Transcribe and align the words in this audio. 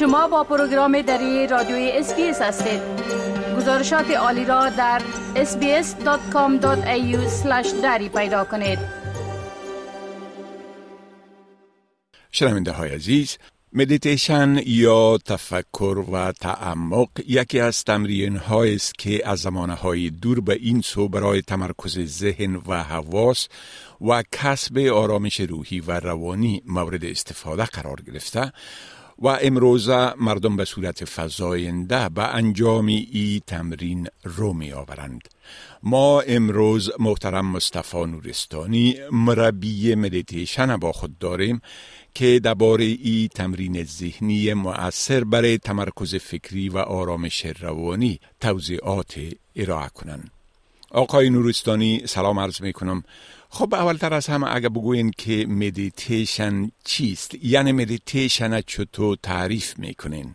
شما 0.00 0.28
با 0.28 0.44
پروگرام 0.44 1.02
دری 1.02 1.46
رادیوی 1.46 1.90
SBS 1.90 2.42
هستید. 2.42 2.80
گزارشات 3.56 4.10
عالی 4.10 4.44
را 4.44 4.68
در 4.68 5.02
sbs.com.au 5.34 6.62
دری 7.82 8.08
پیدا 8.08 8.44
کنید. 8.44 8.78
شنونده 12.32 12.72
های 12.72 12.90
عزیز 12.90 13.38
مدیتیشن 13.72 14.60
یا 14.66 15.18
تفکر 15.18 16.04
و 16.12 16.32
تعمق 16.32 17.08
یکی 17.26 17.60
از 17.60 17.84
تمرین 17.84 18.36
است 18.36 18.98
که 18.98 19.28
از 19.28 19.38
زمانه 19.38 19.74
های 19.74 20.10
دور 20.10 20.40
به 20.40 20.54
این 20.54 20.80
سو 20.80 21.08
برای 21.08 21.42
تمرکز 21.42 21.98
ذهن 21.98 22.62
و 22.66 22.82
حواس 22.82 23.48
و 24.00 24.22
کسب 24.32 24.78
آرامش 24.78 25.40
روحی 25.40 25.80
و 25.80 26.00
روانی 26.00 26.62
مورد 26.66 27.04
استفاده 27.04 27.64
قرار 27.64 28.00
گرفته. 28.06 28.52
و 29.20 29.28
امروز 29.28 29.88
مردم 30.16 30.56
به 30.56 30.64
صورت 30.64 31.04
فزاینده 31.04 32.08
به 32.08 32.34
انجام 32.34 32.86
ای 32.86 33.42
تمرین 33.46 34.08
رو 34.24 34.52
می 34.52 34.72
آورند. 34.72 35.28
ما 35.82 36.20
امروز 36.20 36.90
محترم 36.98 37.46
مصطفی 37.46 38.04
نورستانی 38.04 38.96
مربی 39.12 39.94
مدیتیشن 39.94 40.76
با 40.76 40.92
خود 40.92 41.18
داریم 41.18 41.60
که 42.14 42.40
درباره 42.40 42.84
ای 42.84 43.28
تمرین 43.34 43.84
ذهنی 43.84 44.54
مؤثر 44.54 45.24
برای 45.24 45.58
تمرکز 45.58 46.14
فکری 46.14 46.68
و 46.68 46.78
آرامش 46.78 47.46
روانی 47.46 48.20
توضیحات 48.40 49.20
ارائه 49.56 49.88
کنند. 49.88 50.39
آقای 50.94 51.30
نورستانی 51.30 52.00
سلام 52.04 52.38
عرض 52.38 52.62
می 52.62 52.72
کنم 52.72 53.02
خب 53.48 53.74
اولتر 53.74 54.14
از 54.14 54.26
همه 54.26 54.56
اگه 54.56 54.68
بگوین 54.68 55.10
که 55.18 55.46
مدیتیشن 55.48 56.52
چیست؟ 56.84 57.44
یعنی 57.44 57.72
مدیتیشن 57.72 58.60
چطور 58.60 59.16
تعریف 59.22 59.78
می‌کنین؟ 59.78 60.26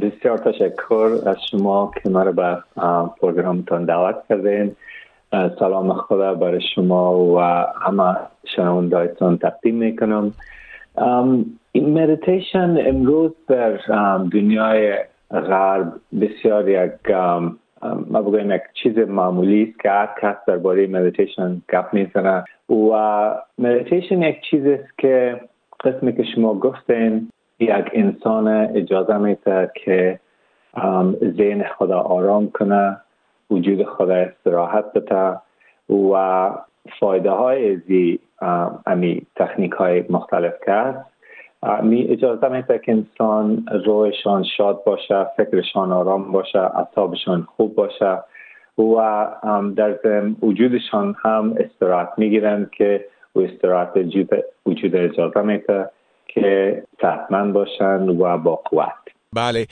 بسیار 0.00 0.38
تشکر 0.38 1.18
از 1.26 1.36
شما 1.50 1.92
که 2.02 2.10
مرا 2.10 2.32
به 2.32 2.58
پروگرامتان 3.20 3.84
دعوت 3.84 4.16
کردین. 4.28 4.76
سلام 5.58 5.92
خدا 5.92 6.34
برای 6.34 6.60
شما 6.74 7.18
و 7.18 7.40
همه 7.82 8.16
شنوندایتان 8.56 9.38
تقدیم 9.38 9.74
می‌کنم. 9.74 10.32
این 11.72 12.02
مدیتیشن 12.02 12.76
امروز 12.86 13.30
در 13.48 13.78
دنیای 14.32 14.98
غرب 15.30 15.92
بسیار 16.20 16.68
یک 16.68 16.90
ما 17.82 18.22
بگویم 18.22 18.50
یک 18.50 18.62
چیز 18.74 18.98
معمولی 18.98 19.62
است 19.62 19.80
که 19.80 19.90
هر 19.90 20.08
کس 20.22 20.36
درباره 20.46 20.86
مدیتیشن 20.86 21.62
گپ 21.72 21.88
می‌زنه. 21.92 22.44
و 22.70 23.34
مدیتیشن 23.58 24.22
یک 24.22 24.40
چیز 24.50 24.66
است 24.66 24.98
که 24.98 25.40
قسمی 25.84 26.16
که 26.16 26.24
شما 26.34 26.54
گفتین 26.54 27.28
یک 27.58 27.90
انسان 27.92 28.48
اجازه 28.48 29.18
میده 29.18 29.70
که 29.84 30.20
ذهن 31.36 31.64
خدا 31.78 32.00
آرام 32.00 32.50
کنه 32.50 32.96
وجود 33.50 33.84
خدا 33.84 34.14
استراحت 34.14 34.84
بده 34.92 35.38
و 36.12 36.50
فایده 37.00 37.30
های 37.30 37.76
زی 37.76 38.18
امی 38.86 39.26
تکنیک 39.36 39.72
های 39.72 40.04
مختلف 40.10 40.54
که 40.66 40.94
می 41.82 42.02
اجازه 42.02 42.48
میده 42.48 42.80
که 42.84 42.92
انسان 42.92 43.66
روحشان 43.86 44.44
شاد 44.56 44.84
باشه 44.84 45.26
فکرشان 45.36 45.92
آرام 45.92 46.32
باشه 46.32 46.58
اعصابشان 46.58 47.46
خوب 47.56 47.74
باشه 47.74 48.18
و 48.78 49.26
در 49.76 49.98
وجودشان 50.42 51.14
هم 51.22 51.54
استراحت 51.58 52.08
می‌گیرند 52.16 52.70
که 52.70 53.04
و 53.34 53.40
استراحت 53.40 53.96
وجود 54.66 54.96
اجازه 54.96 55.40
میده 55.40 55.90
که 56.28 56.82
صحتمند 57.02 57.52
باشند 57.52 58.08
و 58.08 58.38
با 58.38 58.56
قوت. 58.56 58.92
بله. 59.32 59.66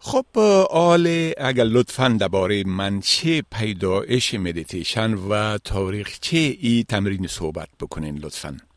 خب 0.00 0.38
حال 0.70 1.08
اگر 1.38 1.64
لطفا 1.64 2.16
درباره 2.20 2.62
منشأ 2.66 3.42
پیدایش 3.58 4.34
مدیتیشن 4.34 5.14
و 5.14 5.58
تاریخچه 5.64 6.36
ای 6.36 6.84
تمرین 6.88 7.26
صحبت 7.26 7.68
بکنین 7.80 8.18
لطفا. 8.24 8.67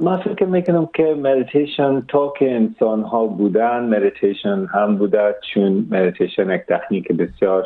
من 0.00 0.16
فکر 0.16 0.44
می‌کنم 0.44 0.88
که 0.94 1.14
مدیتیشن 1.14 2.00
تا 2.08 2.32
که 2.38 2.54
انسان 2.54 3.02
ها 3.02 3.26
بودن 3.26 3.84
مدیتیشن 3.84 4.66
هم 4.66 4.96
بوده 4.96 5.36
چون 5.54 5.86
مدیتیشن 5.90 6.50
یک 6.50 6.62
تکنیک 6.68 7.08
بسیار 7.08 7.64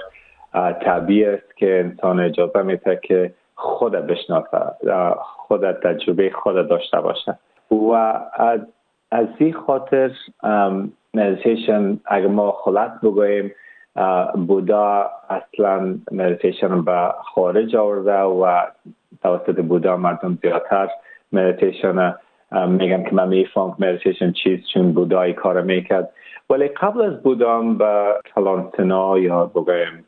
طبیعی 0.84 1.24
است 1.24 1.56
که 1.56 1.80
انسان 1.80 2.20
اجازه 2.20 2.62
میده 2.62 3.00
که 3.02 3.34
خود 3.54 3.92
بشناسه 3.92 4.58
خود 5.19 5.72
تجربه 5.72 6.30
خود 6.30 6.69
داشته 6.69 7.00
باشه. 7.00 7.38
و 7.70 7.92
از 8.34 8.60
از 9.10 9.26
این 9.38 9.53
خاطر 9.53 10.10
مدیتیشن 11.14 12.00
اگر 12.06 12.26
ما 12.26 12.53
خلاص 12.53 12.91
بگوییم 13.03 13.53
بودا 14.47 15.10
اصلا 15.30 15.94
مدیتیشن 16.12 16.84
به 16.84 17.14
خارج 17.34 17.76
آورده 17.76 18.20
و 18.20 18.60
توسط 19.22 19.60
بودا 19.60 19.97
مردم 19.97 20.38
زیادتر 20.42 20.88
مدیتیشن 21.32 22.14
میگم 22.69 23.03
که 23.03 23.10
من 23.12 23.28
میفهم 23.28 23.76
مدیتیشن 23.78 24.32
چیست 24.32 24.62
چون 24.75 24.92
بودایی 24.92 25.32
کار 25.32 25.62
می‌کرد. 25.62 26.10
ولی 26.50 26.69
قبل 26.69 27.03
از 27.03 27.22
بودام 27.22 27.78
به 27.78 28.04
کلانتنا 28.34 29.19
یا 29.19 29.47
بگویم 29.47 30.04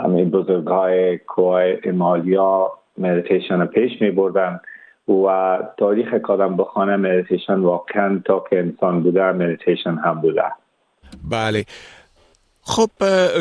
همین 0.00 0.30
بزرگ 0.30 0.66
های 0.66 1.18
کوهای 1.18 1.78
ایمالیا 1.84 2.72
مدیتیشن 2.98 3.66
پیش 3.66 4.02
می 4.02 4.10
بردن 4.10 4.60
و 5.08 5.58
تاریخ 5.76 6.14
کادم 6.14 6.56
بخانه 6.56 6.96
مدیتیشن 6.96 7.54
واقعا 7.54 8.22
تا 8.24 8.44
که 8.50 8.58
انسان 8.58 9.02
بوده 9.02 9.32
مدیتیشن 9.32 9.94
هم 9.94 10.20
بوده. 10.20 10.42
بله. 11.30 11.64
خب 12.68 12.90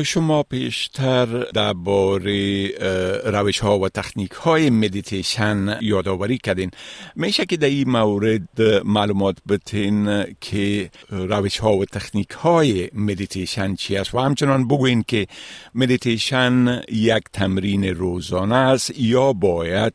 شما 0.03 0.43
پیشتر 0.43 1.25
درباره 1.53 2.67
روش 3.25 3.59
ها 3.59 3.79
و 3.79 3.89
تکنیک 3.89 4.31
های 4.31 4.69
مدیتیشن 4.69 5.77
یادآوری 5.81 6.37
کردین. 6.37 6.71
میشه 7.15 7.45
که 7.45 7.57
در 7.57 7.67
این 7.67 7.89
مورد 7.89 8.61
معلومات 8.85 9.37
بتین 9.49 10.25
که 10.41 10.89
روش 11.09 11.57
ها 11.57 11.77
و 11.77 11.85
تکنیک 11.85 12.29
های 12.29 12.89
مدیتیشن 12.93 13.75
چی 13.75 13.97
است؟ 13.97 14.15
و 14.15 14.19
همچنان 14.19 14.67
بگوین 14.67 15.03
که 15.07 15.27
مدیتیشن 15.75 16.81
یک 16.91 17.23
تمرین 17.33 17.83
روزانه 17.83 18.55
است 18.55 18.99
یا 18.99 19.33
باید 19.33 19.93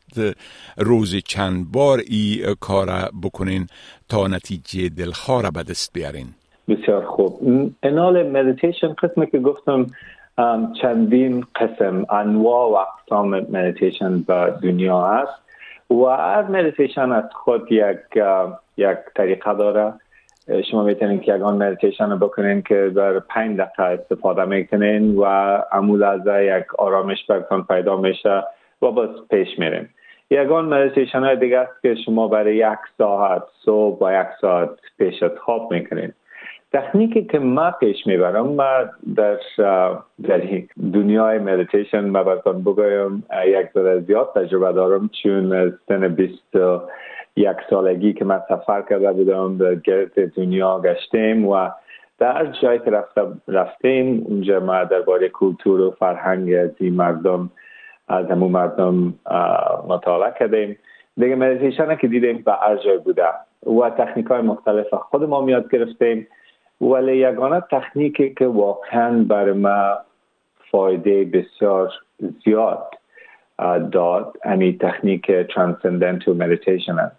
روز 0.77 1.15
چند 1.15 1.71
بار 1.71 2.03
ای 2.07 2.55
کار 2.59 3.11
بکنین 3.23 3.67
تا 4.09 4.27
نتیجه 4.27 4.89
دلخواه 4.89 5.51
به 5.51 5.63
دست 5.63 5.93
بیارین؟ 5.93 6.33
بسیار 6.67 7.05
خوب. 7.05 7.39
انال 7.83 8.29
مدیتیشن 8.29 8.93
قسمی 8.93 9.27
که 9.27 9.39
گفتم 9.39 9.85
چندین 10.81 11.45
قسم 11.55 12.05
انواع 12.09 12.71
و 12.71 12.75
اقسام 12.75 13.39
مدیتیشن 13.39 14.19
به 14.19 14.53
دنیا 14.63 15.01
هست 15.01 15.43
و 15.91 16.05
هر 16.05 16.41
مدیتیشن 16.41 17.11
از 17.11 17.23
خود 17.33 17.71
یک 17.71 17.97
یک 18.77 18.97
طریقه 19.15 19.53
داره. 19.53 19.93
شما 20.71 20.83
می‌تونین 20.83 21.19
که 21.19 21.35
یکان 21.35 21.63
مدیتیشن 21.63 22.11
رو 22.11 22.17
بکنین 22.17 22.61
که 22.61 22.91
در 22.95 23.19
پنج 23.19 23.57
دقیقه 23.57 23.83
استفاده 23.83 24.45
می‌کنین 24.45 25.15
و 25.15 25.25
عمول 25.71 26.03
از 26.03 26.21
یک 26.27 26.75
آرامش 26.79 27.25
برتان 27.29 27.63
پیدا 27.63 27.97
میشه 27.97 28.43
و 28.81 28.91
باز 28.91 29.09
پیش 29.29 29.59
میرین. 29.59 29.89
یگان 30.29 30.65
مدیتیشن 30.65 31.19
های 31.19 31.35
دیگه 31.35 31.59
است 31.59 31.81
که 31.81 31.95
شما 32.05 32.27
برای 32.27 32.55
یک 32.55 32.79
ساعت 32.97 33.43
صبح 33.65 34.05
و 34.05 34.21
یک 34.21 34.27
ساعت 34.41 34.69
پیش 34.97 35.23
از 35.23 35.31
خواب 35.45 35.73
می‌کنین. 35.73 36.13
تکنیکی 36.73 37.23
که 37.23 37.39
ما 37.39 37.71
پیش 37.71 38.07
می‌برم 38.07 38.47
ما 38.47 38.69
در 39.15 39.37
در 40.23 40.41
دنیای 40.93 41.39
مدیتیشن 41.39 42.09
ما 42.09 42.23
براتون 42.23 42.61
بگویم 42.63 43.23
یک 43.45 43.67
ذره 43.73 43.99
زیاد 43.99 44.31
تجربه 44.35 44.73
دارم 44.73 45.09
چون 45.23 45.53
از 45.53 45.71
سن 45.87 46.07
20 46.07 46.55
یک 47.35 47.57
سالگی 47.69 48.13
که 48.13 48.25
من 48.25 48.41
سفر 48.49 48.81
کرده 48.81 49.13
بودم 49.13 49.57
در 49.57 49.75
گرد 49.75 50.33
دنیا 50.35 50.79
گشتیم 50.79 51.47
و 51.47 51.69
در 52.19 52.45
جایی 52.61 52.79
که 52.79 53.03
رفتیم 53.47 54.23
اونجا 54.25 54.59
ما 54.59 54.83
درباره 54.83 55.29
کلتور 55.29 55.81
و 55.81 55.91
فرهنگ 55.91 56.53
از 56.53 56.69
این 56.79 56.93
مردم 56.93 57.49
از 58.07 58.25
همون 58.25 58.51
مردم 58.51 59.13
مطالعه 59.87 60.33
کردیم. 60.39 60.77
دیگه 61.17 61.35
مدیتیشن 61.35 61.95
که 61.95 62.07
دیدیم 62.07 62.41
به 62.45 62.51
هر 62.51 62.75
جای 62.75 62.97
بوده 62.97 63.23
و 63.65 63.89
تکنیک 63.89 64.25
های 64.25 64.41
مختلف 64.41 64.93
خود 64.93 65.23
ما 65.23 65.41
یاد 65.41 65.71
گرفتیم. 65.71 66.27
ولی 66.83 67.17
یگانه 67.17 67.63
تکنیکی 67.71 68.33
که 68.33 68.47
واقعا 68.47 69.23
بر 69.23 69.51
ما 69.51 69.97
فایده 70.71 71.23
بسیار 71.23 71.93
زیاد 72.45 72.93
داد. 73.91 74.37
امی 74.43 74.77
تکنیک 74.77 75.31
Transcendental 75.31 76.37
Meditation 76.37 76.99
است. 76.99 77.15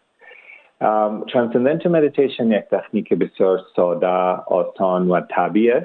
Transcendental 1.32 1.92
Meditation 1.92 2.50
یک 2.50 2.64
تکنیک 2.64 3.12
بسیار 3.12 3.60
ساده 3.76 4.06
آسان 4.46 5.10
و 5.10 5.20
طبیعی 5.20 5.80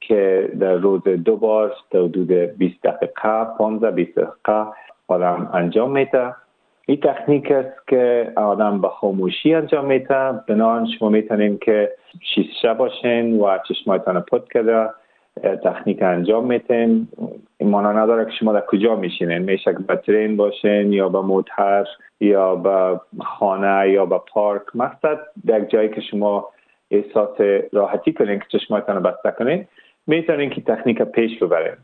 که 0.00 0.50
در 0.60 0.74
روز 0.74 1.02
دو 1.02 1.36
بار 1.36 1.74
در 1.90 2.00
حدود 2.00 2.32
20 2.32 2.82
دقیقه 2.82 3.44
15 3.58 3.90
20 3.90 4.18
دقیقه 4.18 4.66
آدم 5.08 5.50
انجام 5.52 5.90
میده. 5.90 6.34
این 6.86 7.00
تکنیک 7.00 7.50
است 7.50 7.88
که 7.88 8.32
آدم 8.36 8.80
به 8.80 8.88
خاموشی 8.88 9.54
انجام 9.54 9.84
میده. 9.84 10.32
بنان 10.48 10.86
شما 10.98 11.08
می‌تونین 11.08 11.58
که 11.58 11.92
شیشه 12.34 12.74
باشین 12.74 13.40
و 13.40 13.58
چشمایتان 13.68 14.20
پت 14.20 14.44
کرده 14.54 14.90
تکنیک 15.64 16.02
انجام 16.02 16.46
میتین 16.46 17.08
معنا 17.60 17.92
نداره 17.92 18.24
که 18.24 18.30
شما 18.30 18.52
در 18.52 18.60
کجا 18.60 18.96
میشینین. 18.96 19.38
میشه 19.38 19.72
که 19.72 19.78
به 19.78 19.96
train 19.96 20.36
باشین 20.36 20.92
یا 20.92 21.08
به 21.08 21.20
موتر 21.20 21.86
یا 22.20 22.56
به 22.56 23.00
خانه 23.20 23.90
یا 23.90 24.06
به 24.06 24.18
پارک. 24.32 24.62
مقصد 24.74 25.18
در 25.46 25.60
جایی 25.60 25.88
که 25.88 26.00
شما 26.00 26.48
احساس 26.90 27.40
راحتی 27.72 28.12
کنین 28.12 28.38
که 28.38 28.58
چشمایتان 28.58 29.02
بسته 29.02 29.30
کنین 29.30 29.66
می‌تونین 30.06 30.50
که 30.50 30.60
تکنیک 30.60 31.02
پیش 31.02 31.38
ببرین. 31.38 31.76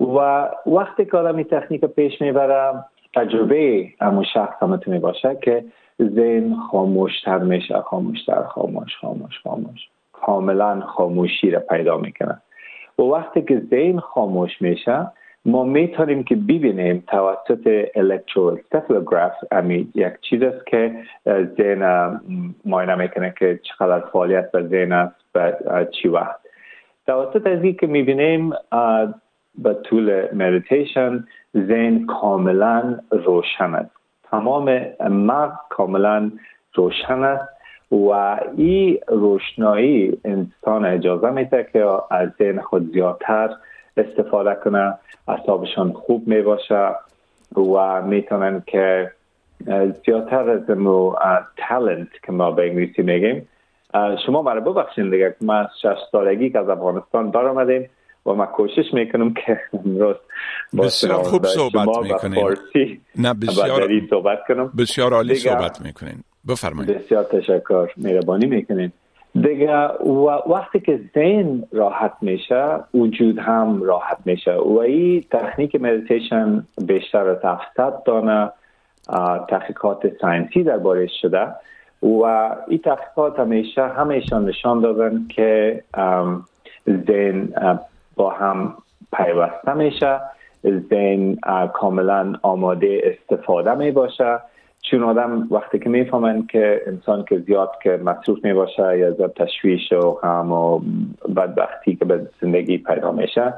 و 0.00 0.48
وقتی 0.66 1.04
که 1.04 1.16
آدم 1.16 1.36
این 1.36 1.44
تکنیک 1.44 1.84
پیش 1.84 2.20
می‌بره 2.20 2.84
تجربه 3.14 3.88
همون 4.00 4.24
شخص 4.24 4.62
می‌تونه 4.62 4.98
باشه 4.98 5.38
که 5.42 5.64
ذهن 6.02 6.56
خاموشتر 6.70 7.38
میشه 7.38 7.80
خاموشتر 7.80 8.42
خاموش 8.42 8.96
خاموش 9.00 9.38
خاموش. 9.42 9.88
کاملا 10.12 10.80
خاموشی 10.80 11.50
را 11.50 11.60
پیدا 11.60 11.98
می‌کنه. 11.98 12.42
و 12.98 13.02
وقتی 13.02 13.42
که 13.42 13.62
ذهن 13.70 13.98
خاموش 13.98 14.62
میشه 14.62 15.06
ما 15.44 15.64
می‌تونیم 15.64 16.24
که 16.24 16.36
ببینیم 16.36 17.04
توسط 17.06 17.88
electroencephalograph 17.94 19.32
امی 19.50 19.88
یک 19.94 20.12
چیز 20.20 20.42
است 20.42 20.66
که 20.66 20.94
ذهن 21.28 22.20
معاینه 22.64 22.94
می‌کنه 22.94 23.34
که 23.38 23.60
چقدر 23.62 24.00
فعالیت 24.00 24.52
به 24.52 24.62
ذهن 24.62 24.92
است 24.92 25.14
و 25.34 25.52
چی 25.84 26.08
وقت. 26.08 26.40
توسط 27.06 27.46
از 27.46 27.76
که 27.80 27.86
می‌بینیم 27.86 28.52
به 29.58 29.74
طول 29.74 30.34
مدیتیشن 30.34 31.24
ذهن 31.56 32.06
کاملا 32.06 32.98
روشن 33.10 33.74
است. 33.74 33.90
تمام 34.30 34.86
مغز 35.00 35.56
کاملا 35.68 36.30
روشن 36.74 37.22
است 37.22 37.48
و 37.92 38.08
این 38.56 38.98
روشنایی 39.08 40.18
انسان 40.24 40.84
اجازه 40.84 41.30
میده 41.30 41.68
که 41.72 41.86
از 42.10 42.28
ذهن 42.38 42.60
خود 42.60 42.92
زیادتر 42.92 43.56
استفاده 43.96 44.54
کنه 44.54 44.94
اصابشان 45.28 45.92
خوب 45.92 46.28
می 46.28 46.42
باشه 46.42 46.90
و 47.56 48.02
می‌تونن 48.02 48.62
که 48.66 49.10
زیادتر 50.06 50.50
از 50.50 50.70
مو 50.70 51.14
تالنت 51.56 52.08
که 52.26 52.32
ما 52.32 52.50
به 52.50 52.62
انگلیسی 52.62 53.02
میگیم 53.02 53.48
شما 54.26 54.42
مرا 54.42 54.60
ببخشین 54.60 55.10
دیگه 55.10 55.36
ما 55.40 55.66
شش 55.82 55.96
سالگی 56.12 56.50
که 56.50 56.58
از 56.58 56.68
افغانستان 56.68 57.30
برآمدیم. 57.30 57.90
و 58.26 58.32
ما 58.32 58.46
کوشش 58.46 58.84
می‌کنم 58.92 59.34
که 59.34 59.60
امروز 59.84 60.16
بسیار 60.78 61.22
خوب 61.22 61.46
صحبت 61.46 61.88
می‌کنین. 62.02 62.56
نه 63.16 63.34
بسیار 63.34 63.90
صحبت 64.10 64.38
کنم. 64.48 64.72
بسیار 64.78 65.12
عالی 65.14 65.34
صحبت 65.34 65.80
می‌کنین. 65.80 66.24
بفرمایید. 66.48 66.98
بسیار 66.98 67.24
تشکر. 67.24 67.88
مهربانی 67.96 68.46
می‌کنین. 68.46 68.92
دیگه 69.34 69.72
وقتی 70.50 70.80
که 70.80 71.00
ذهن 71.14 71.62
راحت 71.72 72.12
میشه 72.20 72.66
وجود 72.94 73.38
هم 73.38 73.82
راحت 73.82 74.18
میشه. 74.24 74.52
و 74.54 74.78
این 74.78 75.24
تکنیک 75.30 75.74
مدیتیشن 75.74 76.66
بیشتر 76.86 77.28
از 77.28 77.44
700 77.44 78.02
دانه 78.06 78.52
تحقیقات 79.48 80.12
ساینسی 80.20 80.62
دربارش 80.62 81.10
شده. 81.22 81.46
و 82.02 82.24
این 82.68 82.78
تحقیقات 82.78 83.38
همیشه 83.38 83.82
همیشان 83.82 84.44
نشان 84.44 84.80
دادن 84.80 85.26
که 85.28 85.82
ذهن 86.88 87.48
هم 88.28 88.74
پیوسته 89.16 89.74
میشه. 89.74 90.20
ذهن 90.90 91.36
کاملا 91.74 92.32
آماده 92.42 93.00
استفاده 93.04 93.74
می 93.74 93.90
باشه 93.90 94.40
چون 94.90 95.02
آدم 95.02 95.48
وقتی 95.50 95.78
که 95.78 95.88
می‌فهمن 95.88 96.46
که 96.46 96.80
انسان 96.86 97.24
که 97.24 97.38
زیاد 97.38 97.70
که 97.82 97.90
مصروف 97.90 98.44
می 98.44 98.52
باشه 98.52 98.98
یا 98.98 99.10
زیاد 99.10 99.32
تشویش 99.32 99.92
و 99.92 100.10
غم 100.10 100.52
و 100.52 100.80
بدبختی 101.36 101.96
که 101.96 102.04
به 102.04 102.26
زندگی 102.42 102.78
پیدا 102.78 103.12
میشه 103.12 103.54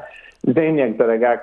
ذهن 0.51 0.79
یک 0.79 0.99
ذره 0.99 1.41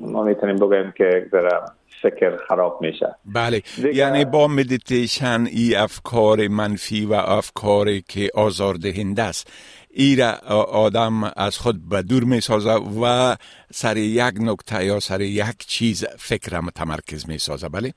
ما 0.00 0.22
می‌تونیم 0.22 0.56
بگویم 0.56 0.92
که 0.96 1.26
ذره 1.32 1.60
فکر 2.02 2.36
خراب 2.48 2.78
میشه. 2.80 3.14
بله. 3.34 3.62
یعنی 3.94 4.24
با 4.24 4.48
مدیتیشن 4.48 5.46
ای 5.52 5.74
افکار 5.74 6.48
منفی 6.48 7.06
و 7.06 7.12
افکاری 7.12 8.04
که 8.08 8.30
آزاردهنده 8.34 9.22
است. 9.22 9.52
ای 9.96 10.16
را 10.16 10.30
آدم 10.72 11.24
از 11.36 11.58
خود 11.58 11.88
به 11.90 12.02
دور 12.02 12.24
می 12.24 12.40
سازه 12.40 12.74
و 13.02 13.34
سر 13.70 13.96
یک 13.96 14.34
نکته 14.40 14.84
یا 14.84 15.00
سر 15.00 15.20
یک 15.20 15.58
چیز 15.58 16.04
فکر 16.18 16.60
متمرکز 16.60 17.28
می 17.28 17.38
سازه 17.38 17.68
بله؟ 17.68 17.92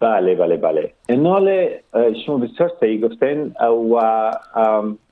بله 0.00 0.34
بله 0.34 0.56
بله. 0.56 0.92
انال 1.08 1.68
شما 2.26 2.38
بسیار 2.38 2.72
صحیح 2.80 3.00
گفتین 3.00 3.54
و 3.94 4.30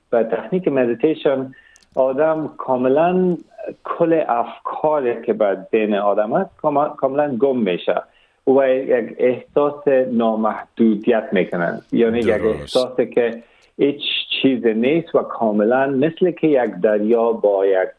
به 0.09 0.23
تکنیک 0.23 0.67
مدیتیشن 0.67 1.51
آدم 1.95 2.53
کاملا 2.57 3.37
کل 3.83 4.23
افکاری 4.27 5.25
که 5.25 5.33
به 5.33 5.57
ذهن 5.71 5.93
آدم 5.93 6.33
است 6.33 6.49
کاملا 6.97 7.37
گم 7.37 7.57
میشه. 7.57 8.01
و 8.47 8.69
یک 8.69 9.15
احساس 9.17 9.87
نامحدودیت 10.11 11.29
می‌کنن. 11.31 11.81
یعنی 11.91 12.19
یک 12.19 12.29
احساس 12.29 12.97
که 12.97 13.43
هیچ 13.77 14.01
چیز 14.41 14.65
نیست 14.65 15.15
و 15.15 15.19
کاملا 15.19 15.87
مثل 15.87 16.31
که 16.31 16.47
یک 16.47 16.71
دریا 16.83 17.31
با 17.31 17.65
یک 17.65 17.89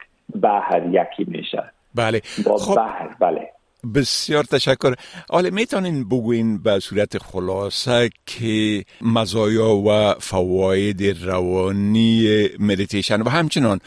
بحر 0.42 0.86
یکی 0.86 1.30
میشه. 1.30 1.62
بله. 1.94 2.22
با 2.46 2.56
خب. 2.56 2.76
بحر 2.76 3.08
بله. 3.20 3.50
بسیار 3.94 4.44
تشکر. 4.44 4.94
حالا 5.30 5.50
می‌تونین 5.50 6.08
بگوین 6.08 6.58
به 6.58 6.80
صورت 6.80 7.18
خلاصه 7.18 8.10
که 8.26 8.84
مزایا 9.00 9.76
و 9.76 10.14
فواید 10.20 11.24
روانی 11.24 12.48
مدیتیشن 12.58 13.22
و 13.22 13.28
همچنان 13.28 13.80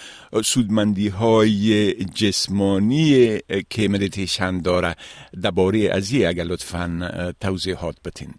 سودمندی 0.44 1.08
های 1.08 1.94
جسمانی 1.94 3.38
که 3.70 3.88
مدیتیشن 3.88 4.62
داره 4.62 4.96
درباره 5.42 5.90
از 5.92 6.14
اگر 6.14 6.44
لطفا 6.44 7.34
توضیحات 7.42 7.96
بتین 8.06 8.34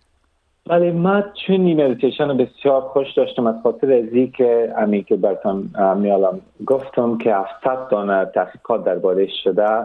ولی 0.70 0.90
من 0.90 1.24
چون 1.46 1.60
این 1.66 1.84
مدیتیشن 1.84 2.36
بسیار 2.36 2.80
خوش 2.80 3.12
داشتم. 3.12 3.46
از 3.46 3.54
خاطر 3.62 3.92
ازی 3.92 4.32
که 4.36 4.74
امی 4.78 5.02
که 5.02 5.16
برتان 5.16 5.70
میالم 5.96 6.40
گفتم 6.66 7.18
که 7.18 7.34
700 7.34 7.88
دانه 7.90 8.24
تحقیقات 8.24 8.84
درباره 8.84 9.28
شده 9.44 9.84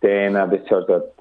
دین 0.00 0.46
بسیار 0.46 0.84
زیاد 0.86 1.12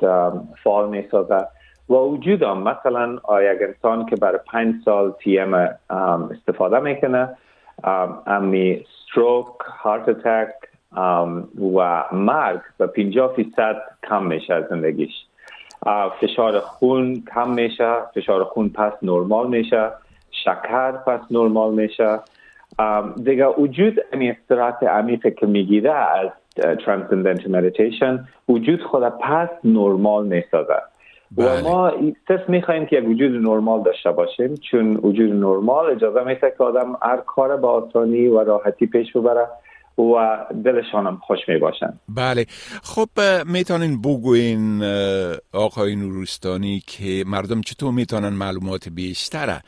فعال 0.63 0.89
می 0.89 1.03
سازه 1.11 1.47
و 1.89 1.93
وجود 1.93 2.43
هم 2.43 2.63
مثلا 2.63 3.13
یک 3.13 3.61
انسان 3.61 4.05
که 4.05 4.15
برای 4.15 4.39
پنج 4.51 4.75
سال 4.85 5.11
تی 5.11 5.39
ام 5.39 5.69
استفاده 6.31 6.79
می‌کنه 6.79 7.29
امی 8.27 8.85
ستروک 9.01 9.47
هارت 9.83 10.09
اتک 10.09 10.53
و 11.75 12.03
مرگ 12.11 12.61
به 12.77 12.87
50 12.87 13.33
فیصد 13.35 13.75
کم 14.09 14.25
میشه 14.25 14.67
زندگیش. 14.69 15.13
فشار 16.21 16.59
خون 16.59 17.23
کم 17.33 17.49
میشه 17.49 17.93
فشار 18.15 18.43
خون 18.43 18.69
پس 18.69 18.93
نرمال 19.01 19.47
میشه 19.47 19.89
شکر 20.31 20.91
پس 20.91 21.19
نرمال 21.31 21.73
میشه. 21.73 22.19
دیگه 23.23 23.47
وجود 23.47 23.99
امی 24.13 24.29
استراحت 24.29 24.83
عمیق 24.83 25.35
که 25.35 25.45
می‌گیره 25.45 25.91
از 25.91 26.29
Transcendent 26.85 27.47
Meditation 27.47 28.27
وجود 28.49 28.83
خود 28.83 29.03
پس 29.03 29.49
نرمال 29.63 30.27
می‌سازه 30.27 30.81
و 31.37 31.43
بله. 31.43 31.61
ما 31.61 31.91
صرف 32.27 32.49
می‌خوایم 32.49 32.85
که 32.85 32.95
یک 32.97 33.09
وجود 33.09 33.31
نرمال 33.31 33.83
داشته 33.83 34.11
باشیم 34.11 34.55
چون 34.55 34.95
وجود 34.95 35.31
نرمال 35.31 35.89
اجازه 35.91 36.23
میده 36.23 36.53
که 36.57 36.63
آدم 36.63 36.97
هر 37.01 37.17
کار 37.17 37.57
با 37.57 37.71
آسانی 37.71 38.27
و 38.27 38.43
راحتی 38.43 38.87
پیش 38.87 39.13
ببره. 39.13 39.47
و 39.97 40.45
دلشانم 40.65 41.17
خوش 41.17 41.39
می 41.47 41.57
باشن 41.57 41.93
بله. 42.09 42.45
خب 42.83 43.09
می‌تونین 43.45 44.01
بگوین 44.01 44.83
آقای 45.53 45.95
نورستانی 45.95 46.81
که 46.87 47.23
مردم 47.27 47.61
چطور 47.61 47.93
می‌تونن 47.93 48.29
معلومات 48.29 48.89
بیشتر 48.89 49.59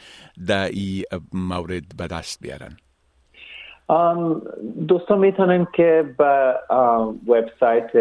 در 0.47 0.65
این 0.65 1.03
مورد 1.33 1.83
به 1.97 2.07
دست 2.07 2.39
بیارن؟ 2.41 2.77
دوستان 4.87 5.19
می‌تونن 5.19 5.67
که 5.75 6.15
به 6.17 6.53
وبسایت 7.27 7.91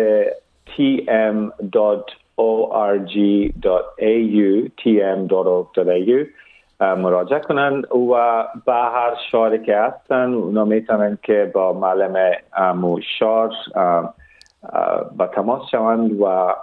tm.org.au 0.76 2.08
tm.org.au 4.80 6.26
مراجعه 6.80 7.40
کنن 7.40 7.82
و 8.12 8.44
به 8.66 8.72
هر 8.72 9.14
شاری 9.30 9.64
که 9.64 9.76
هستن 9.76 10.34
اونا 10.34 10.64
می‌تونن 10.64 11.18
که 11.22 11.50
با 11.54 11.72
معلم 11.72 12.32
امو 12.56 13.00
شار 13.18 13.50
به 15.18 15.26
تماس 15.34 15.62
شوند 15.70 16.20
و 16.20 16.54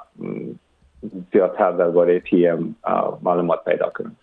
زیادتر 1.33 1.71
درباره 1.71 2.19
TM 2.19 2.75
معلومات 3.23 3.63
پیدا 3.65 3.89
کنم 3.89 4.15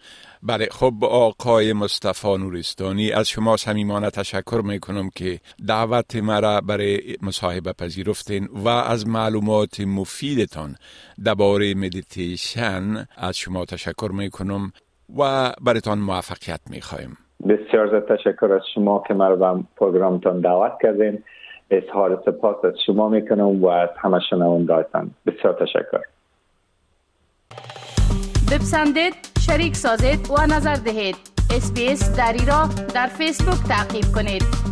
بله 0.43 0.69
خب 0.71 0.95
آقای 1.05 1.73
مصطفی 1.73 2.37
نورستانی 2.37 3.13
از 3.13 3.29
شما 3.29 3.57
صمیمانه 3.57 4.11
تشکر 4.11 4.63
می 4.65 4.81
کنم 4.81 5.11
که 5.15 5.41
دعوت 5.69 6.17
مرا 6.17 6.61
برای 6.61 7.17
مصاحبه 7.23 7.73
پذیرفتین 7.73 8.49
و 8.53 8.69
از 8.69 9.09
معلومات 9.09 9.81
مفیدتان 9.81 10.77
درباره 11.25 11.75
مدیتیشن 11.75 13.07
از 13.17 13.37
شما 13.37 13.65
تشکر 13.65 14.11
می 14.13 14.31
کنم 14.31 14.73
و 15.19 15.53
برایتان 15.61 15.99
موفقیت 15.99 16.61
می 16.71 16.81
خواهیم 16.81 17.19
بسیار 17.49 17.91
زیاد 17.91 18.17
تشکر 18.17 18.53
از 18.53 18.63
شما 18.75 19.03
که 19.09 19.15
مرا 19.15 19.37
به 19.37 19.65
پروگرامتان 19.77 20.41
دعوت 20.41 20.73
کردین. 20.83 21.23
اظهار 21.71 22.23
سپاس 22.27 22.65
از 22.65 22.75
شما 22.87 23.09
می‌کنم 23.09 23.65
و 23.65 23.67
از 23.67 23.89
همه 23.97 24.21
شنوندگانتان 24.31 25.11
بسیار 25.27 25.53
تشکر. 25.61 26.03
بپسندید 28.53 29.15
شریک 29.47 29.77
سازید 29.77 30.31
و 30.31 30.47
نظر 30.47 30.75
دهید. 30.75 31.17
اسپیس 31.57 32.17
دری 32.17 32.47
را 32.47 32.69
در 32.95 33.07
فیسبوک 33.07 33.69
تعقیب 33.69 34.05
کنید. 34.15 34.72